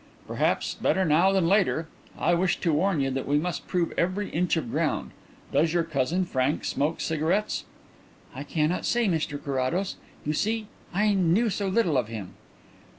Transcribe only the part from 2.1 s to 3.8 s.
I wished to warn you that we must